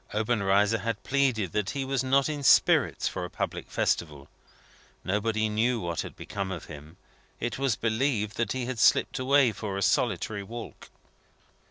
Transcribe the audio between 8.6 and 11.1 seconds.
had slipped away for a solitary walk.